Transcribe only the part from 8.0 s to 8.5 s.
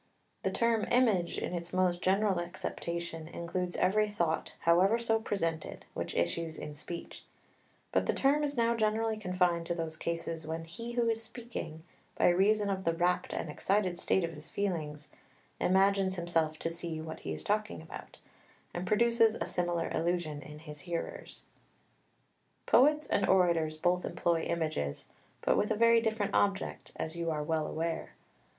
the term